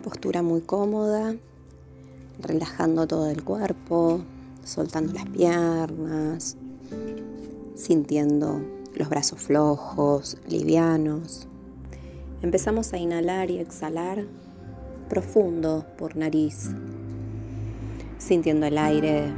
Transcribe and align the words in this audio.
postura 0.00 0.42
muy 0.42 0.60
cómoda, 0.60 1.34
relajando 2.40 3.06
todo 3.06 3.28
el 3.30 3.44
cuerpo, 3.44 4.20
soltando 4.64 5.12
las 5.12 5.26
piernas, 5.28 6.56
sintiendo 7.74 8.60
los 8.94 9.08
brazos 9.08 9.40
flojos, 9.40 10.38
livianos. 10.48 11.46
Empezamos 12.42 12.92
a 12.92 12.98
inhalar 12.98 13.50
y 13.50 13.58
exhalar 13.58 14.26
profundo 15.08 15.86
por 15.96 16.16
nariz, 16.16 16.70
sintiendo 18.18 18.66
el 18.66 18.78
aire 18.78 19.32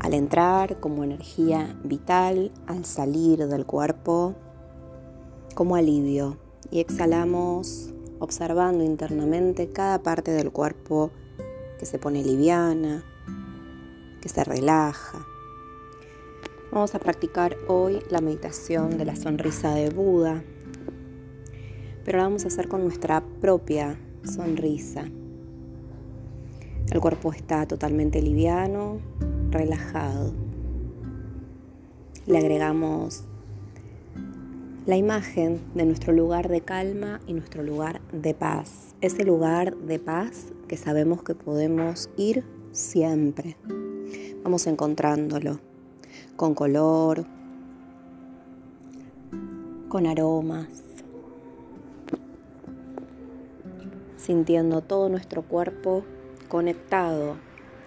al 0.00 0.12
entrar 0.12 0.80
como 0.80 1.02
energía 1.02 1.78
vital, 1.82 2.52
al 2.66 2.84
salir 2.84 3.46
del 3.48 3.64
cuerpo 3.64 4.34
como 5.54 5.76
alivio. 5.76 6.36
Y 6.70 6.80
exhalamos 6.80 7.93
observando 8.24 8.82
internamente 8.82 9.68
cada 9.68 10.02
parte 10.02 10.32
del 10.32 10.50
cuerpo 10.50 11.10
que 11.78 11.86
se 11.86 11.98
pone 11.98 12.24
liviana, 12.24 13.04
que 14.20 14.28
se 14.28 14.42
relaja. 14.42 15.26
Vamos 16.72 16.94
a 16.94 16.98
practicar 16.98 17.56
hoy 17.68 18.00
la 18.10 18.20
meditación 18.20 18.98
de 18.98 19.04
la 19.04 19.14
sonrisa 19.14 19.74
de 19.74 19.90
Buda, 19.90 20.42
pero 22.04 22.18
la 22.18 22.24
vamos 22.24 22.44
a 22.44 22.48
hacer 22.48 22.66
con 22.66 22.82
nuestra 22.82 23.22
propia 23.40 23.98
sonrisa. 24.24 25.04
El 26.90 27.00
cuerpo 27.00 27.32
está 27.32 27.66
totalmente 27.66 28.20
liviano, 28.22 28.98
relajado. 29.50 30.32
Le 32.26 32.38
agregamos 32.38 33.24
la 34.86 34.96
imagen 34.96 35.62
de 35.74 35.86
nuestro 35.86 36.12
lugar 36.12 36.48
de 36.48 36.60
calma 36.60 37.20
y 37.26 37.32
nuestro 37.32 37.62
lugar 37.62 38.02
de 38.12 38.34
paz. 38.34 38.94
Ese 39.00 39.24
lugar 39.24 39.74
de 39.76 39.98
paz 39.98 40.52
que 40.68 40.76
sabemos 40.76 41.22
que 41.22 41.34
podemos 41.34 42.10
ir 42.18 42.44
siempre. 42.72 43.56
Vamos 44.42 44.66
encontrándolo 44.66 45.58
con 46.36 46.54
color, 46.54 47.24
con 49.88 50.06
aromas, 50.06 50.68
sintiendo 54.18 54.82
todo 54.82 55.08
nuestro 55.08 55.42
cuerpo 55.42 56.04
conectado 56.48 57.36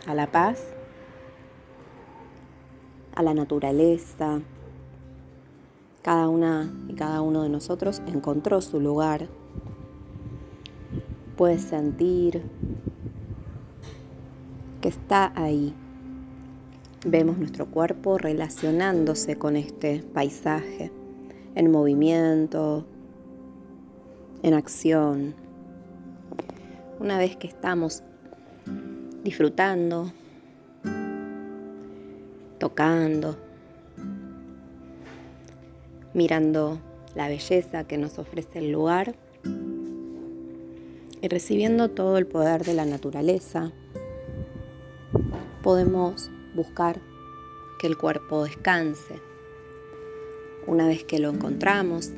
a 0.07 0.15
la 0.15 0.31
paz, 0.31 0.63
a 3.13 3.21
la 3.21 3.35
naturaleza, 3.35 4.41
cada 6.07 6.29
una 6.29 6.71
y 6.87 6.93
cada 6.93 7.21
uno 7.21 7.43
de 7.43 7.49
nosotros 7.49 8.01
encontró 8.07 8.61
su 8.61 8.79
lugar. 8.79 9.27
Puedes 11.35 11.63
sentir 11.63 12.43
que 14.79 14.87
está 14.87 15.33
ahí. 15.35 15.73
Vemos 17.05 17.37
nuestro 17.37 17.65
cuerpo 17.65 18.17
relacionándose 18.17 19.37
con 19.37 19.57
este 19.57 20.01
paisaje, 20.01 20.93
en 21.55 21.71
movimiento, 21.71 22.85
en 24.43 24.53
acción. 24.53 25.35
Una 27.01 27.17
vez 27.17 27.35
que 27.35 27.47
estamos 27.47 28.01
disfrutando, 29.25 30.13
tocando, 32.59 33.46
mirando 36.17 36.79
la 37.13 37.29
belleza 37.29 37.83
que 37.83 37.99
nos 37.99 38.17
ofrece 38.17 38.57
el 38.57 38.71
lugar 38.71 39.15
y 41.21 41.27
recibiendo 41.27 41.89
todo 41.89 42.17
el 42.17 42.25
poder 42.25 42.65
de 42.65 42.73
la 42.73 42.85
naturaleza, 42.85 43.71
podemos 45.61 46.31
buscar 46.55 46.99
que 47.79 47.85
el 47.85 47.99
cuerpo 47.99 48.45
descanse. 48.45 49.21
Una 50.65 50.87
vez 50.87 51.03
que 51.03 51.19
lo 51.19 51.29
encontramos, 51.29 52.11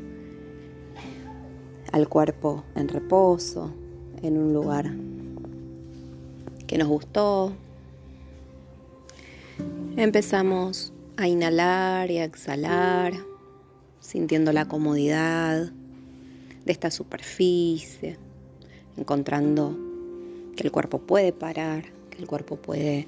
al 1.91 2.07
cuerpo 2.07 2.63
en 2.75 2.87
reposo, 2.87 3.73
en 4.21 4.37
un 4.37 4.53
lugar 4.53 4.93
que 6.67 6.77
nos 6.77 6.87
gustó, 6.87 7.51
empezamos 9.97 10.93
a 11.17 11.27
inhalar 11.27 12.09
y 12.11 12.19
a 12.19 12.23
exhalar 12.23 13.28
sintiendo 14.09 14.51
la 14.51 14.65
comodidad 14.65 15.71
de 16.65 16.71
esta 16.71 16.89
superficie, 16.89 18.17
encontrando 18.97 19.77
que 20.55 20.63
el 20.63 20.71
cuerpo 20.71 20.97
puede 20.97 21.31
parar, 21.31 21.83
que 22.09 22.17
el 22.17 22.25
cuerpo 22.25 22.55
puede 22.55 23.07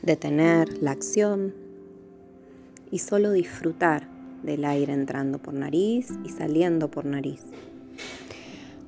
detener 0.00 0.82
la 0.82 0.92
acción 0.92 1.52
y 2.90 3.00
solo 3.00 3.32
disfrutar 3.32 4.08
del 4.42 4.64
aire 4.64 4.94
entrando 4.94 5.38
por 5.38 5.52
nariz 5.52 6.08
y 6.24 6.30
saliendo 6.30 6.90
por 6.90 7.04
nariz. 7.04 7.42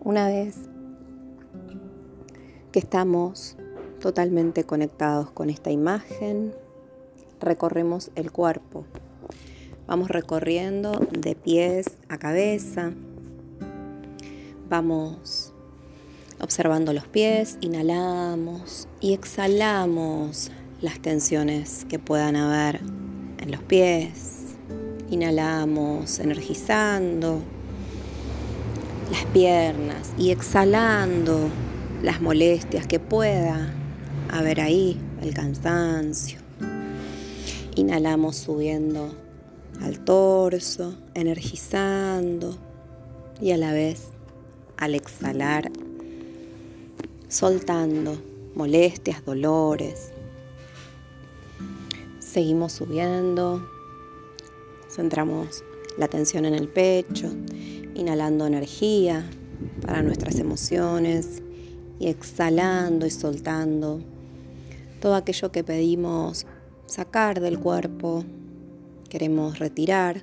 Una 0.03 0.29
vez 0.29 0.57
que 2.73 2.79
estamos 2.79 3.59
totalmente 4.01 4.65
conectados 4.65 5.31
con 5.31 5.51
esta 5.51 5.71
imagen, 5.71 6.55
recorremos 7.39 8.11
el 8.15 8.33
cuerpo 8.33 8.87
Vamos 9.91 10.09
recorriendo 10.09 10.93
de 11.11 11.35
pies 11.35 11.99
a 12.09 12.17
cabeza. 12.17 12.93
Vamos 14.69 15.53
observando 16.41 16.93
los 16.93 17.09
pies, 17.09 17.59
inhalamos 17.61 18.87
y 19.01 19.15
exhalamos 19.15 20.53
las 20.81 21.01
tensiones 21.01 21.87
que 21.89 21.99
puedan 21.99 22.37
haber 22.37 22.81
en 23.39 23.51
los 23.51 23.65
pies. 23.65 24.55
Inhalamos 25.11 26.21
energizando 26.21 27.43
las 29.11 29.25
piernas 29.33 30.13
y 30.17 30.31
exhalando 30.31 31.49
las 32.01 32.21
molestias 32.21 32.87
que 32.87 33.01
pueda 33.01 33.75
haber 34.31 34.61
ahí, 34.61 35.01
el 35.21 35.35
cansancio. 35.35 36.39
Inhalamos 37.75 38.37
subiendo 38.37 39.30
al 39.81 40.01
torso, 40.05 40.95
energizando 41.15 42.57
y 43.41 43.53
a 43.53 43.57
la 43.57 43.73
vez 43.73 44.09
al 44.77 44.95
exhalar, 44.95 45.71
soltando 47.29 48.21
molestias, 48.55 49.25
dolores. 49.25 50.13
Seguimos 52.19 52.73
subiendo, 52.73 53.67
centramos 54.89 55.65
la 55.99 56.07
atención 56.07 56.45
en 56.45 56.55
el 56.55 56.69
pecho, 56.69 57.31
inhalando 57.95 58.47
energía 58.47 59.29
para 59.83 60.03
nuestras 60.03 60.39
emociones 60.39 61.43
y 61.99 62.09
exhalando 62.09 63.07
y 63.07 63.11
soltando 63.11 64.01
todo 65.01 65.15
aquello 65.15 65.51
que 65.51 65.65
pedimos 65.65 66.47
sacar 66.87 67.41
del 67.41 67.59
cuerpo 67.59 68.25
queremos 69.11 69.59
retirar 69.59 70.23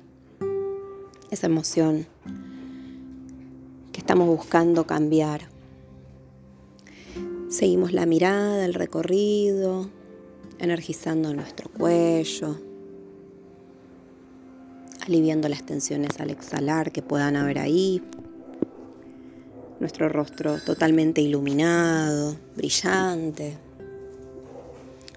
esa 1.30 1.46
emoción 1.46 2.06
que 3.92 4.00
estamos 4.00 4.26
buscando 4.26 4.86
cambiar. 4.86 5.42
Seguimos 7.50 7.92
la 7.92 8.06
mirada, 8.06 8.64
el 8.64 8.72
recorrido, 8.72 9.90
energizando 10.58 11.34
nuestro 11.34 11.70
cuello, 11.70 12.58
aliviando 15.06 15.50
las 15.50 15.64
tensiones 15.64 16.18
al 16.18 16.30
exhalar 16.30 16.90
que 16.90 17.02
puedan 17.02 17.36
haber 17.36 17.58
ahí. 17.58 18.02
Nuestro 19.80 20.08
rostro 20.08 20.58
totalmente 20.58 21.20
iluminado, 21.20 22.36
brillante, 22.56 23.58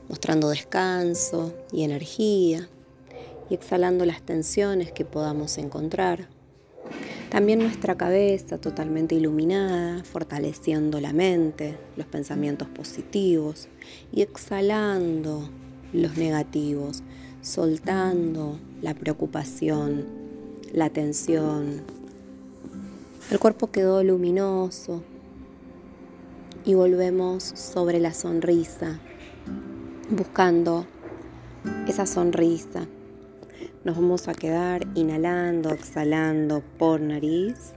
mostrando 0.10 0.50
descanso 0.50 1.54
y 1.72 1.84
energía 1.84 2.68
y 3.52 3.54
exhalando 3.54 4.06
las 4.06 4.22
tensiones 4.22 4.94
que 4.94 5.04
podamos 5.04 5.58
encontrar. 5.58 6.30
También 7.30 7.60
nuestra 7.60 7.96
cabeza 7.96 8.58
totalmente 8.58 9.14
iluminada, 9.16 10.06
fortaleciendo 10.06 11.02
la 11.02 11.12
mente, 11.12 11.78
los 11.98 12.06
pensamientos 12.08 12.70
positivos 12.70 13.68
y 14.14 14.22
exhalando 14.22 15.50
los 15.92 16.16
negativos, 16.16 17.04
soltando 17.42 18.58
la 18.82 18.94
preocupación, 18.94 20.06
la 20.72 20.90
tensión. 20.90 21.82
El 23.32 23.40
cuerpo 23.40 23.70
quedó 23.70 24.02
luminoso 24.02 25.04
y 26.64 26.74
volvemos 26.74 27.44
sobre 27.44 28.00
la 28.00 28.14
sonrisa, 28.14 29.02
buscando 30.10 30.86
esa 31.86 32.06
sonrisa 32.06 32.88
nos 33.84 33.96
vamos 33.96 34.28
a 34.28 34.34
quedar 34.34 34.88
inhalando, 34.94 35.72
exhalando 35.72 36.62
por 36.78 37.02
nariz. 37.02 37.74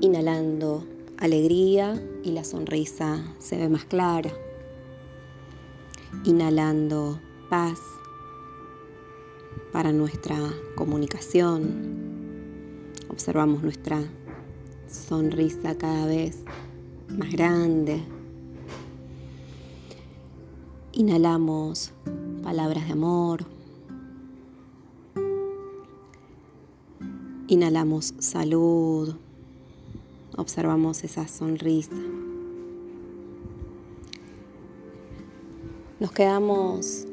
Inhalando 0.00 0.84
alegría 1.16 2.02
y 2.24 2.32
la 2.32 2.42
sonrisa 2.42 3.22
se 3.38 3.56
ve 3.56 3.68
más 3.68 3.84
clara. 3.84 4.32
Inhalando 6.24 7.20
paz 7.48 7.78
para 9.72 9.92
nuestra 9.92 10.36
comunicación. 10.74 12.00
Observamos 13.08 13.62
nuestra 13.62 14.02
sonrisa 14.88 15.78
cada 15.78 16.06
vez 16.06 16.38
más 17.08 17.30
grande. 17.30 18.02
Inhalamos 20.92 21.92
palabras 22.50 22.84
de 22.84 22.92
amor. 22.94 23.46
Inhalamos 27.46 28.12
salud. 28.18 29.14
Observamos 30.36 31.04
esa 31.04 31.28
sonrisa. 31.28 31.94
Nos 36.00 36.10
quedamos 36.10 37.06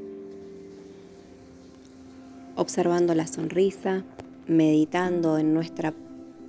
observando 2.55 3.13
la 3.13 3.27
sonrisa, 3.27 4.03
meditando 4.47 5.37
en 5.37 5.53
nuestra 5.53 5.93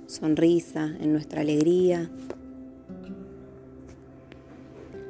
sonrisa, 0.07 0.85
en 0.99 1.13
nuestra 1.13 1.41
alegría. 1.41 2.09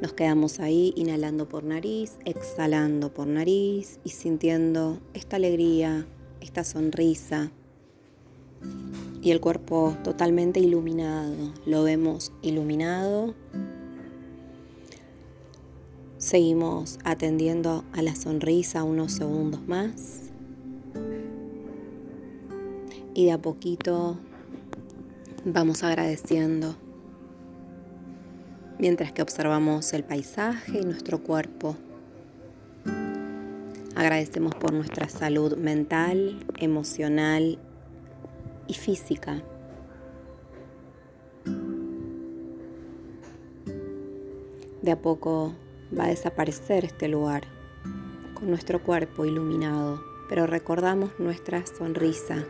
Nos 0.02 0.14
quedamos 0.14 0.62
ahí 0.62 0.94
inhalando 0.96 1.50
por 1.50 1.66
nariz, 1.66 2.20
exhalando 2.24 3.14
por 3.14 3.28
nariz 3.28 4.00
y 4.06 4.12
sintiendo 4.12 5.02
esta 5.14 5.36
alegría, 5.36 6.08
esta 6.40 6.64
sonrisa 6.64 7.52
y 9.22 9.32
el 9.32 9.42
cuerpo 9.42 9.98
totalmente 10.02 10.62
iluminado. 10.62 11.54
Lo 11.66 11.84
vemos 11.84 12.32
iluminado. 12.42 13.36
Seguimos 16.18 16.98
atendiendo 17.04 17.84
a 17.92 18.02
la 18.02 18.16
sonrisa 18.16 18.84
unos 18.84 19.12
segundos 19.12 19.68
más. 19.68 20.32
Y 23.14 23.26
de 23.26 23.32
a 23.34 23.38
poquito 23.42 24.18
vamos 25.44 25.84
agradeciendo 25.84 26.78
mientras 28.80 29.12
que 29.12 29.22
observamos 29.22 29.94
el 29.94 30.04
paisaje 30.04 30.80
y 30.80 30.86
nuestro 30.86 31.22
cuerpo. 31.22 31.76
Agradecemos 33.96 34.56
por 34.56 34.72
nuestra 34.72 35.10
salud 35.10 35.58
mental, 35.58 36.40
emocional 36.58 37.60
y 38.68 38.74
física. 38.74 39.44
De 44.82 44.92
a 44.92 45.02
poco 45.02 45.54
va 45.98 46.06
a 46.06 46.08
desaparecer 46.08 46.86
este 46.86 47.10
lugar 47.10 47.44
con 48.34 48.50
nuestro 48.50 48.82
cuerpo 48.82 49.26
iluminado, 49.26 50.02
pero 50.30 50.48
recordamos 50.48 51.12
nuestra 51.20 51.66
sonrisa 51.66 52.46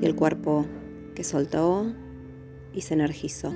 y 0.00 0.06
el 0.06 0.14
cuerpo 0.14 0.64
que 1.16 1.24
soltó 1.24 1.92
y 2.72 2.82
se 2.82 2.94
energizó. 2.94 3.52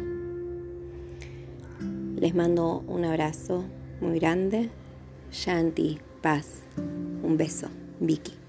Les 2.21 2.35
mando 2.35 2.83
un 2.89 3.05
abrazo 3.05 3.63
muy 4.01 4.19
grande. 4.19 4.71
Shanti, 5.31 6.01
paz. 6.21 6.65
Un 7.23 7.37
beso. 7.37 7.69
Vicky. 8.01 8.48